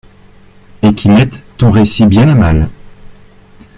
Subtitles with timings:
[0.81, 2.69] et qui mettent ton récit bien à mal.